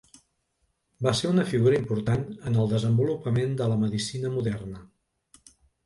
Va 1.07 1.13
ser 1.19 1.29
una 1.33 1.45
figura 1.51 1.77
important 1.83 2.25
en 2.51 2.59
el 2.65 2.73
desenvolupament 2.73 3.57
de 3.63 3.71
la 3.75 3.81
medicina 3.87 4.37
moderna. 4.41 4.85